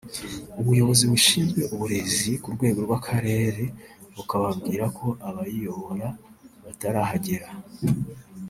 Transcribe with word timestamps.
ubuyobozi 0.59 1.03
bushinzwe 1.11 1.61
uburezi 1.73 2.31
ku 2.41 2.47
rwego 2.55 2.79
rw’Akarere 2.85 3.63
bukababwira 4.15 4.85
ko 4.97 5.07
abayiyobora 5.27 6.07
batarahagera 6.63 7.47